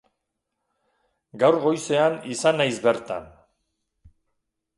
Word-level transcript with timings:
Gaur 1.43 1.57
goizean 1.65 2.15
izan 2.37 2.59
naiz 2.63 2.75
bertan. 2.87 3.29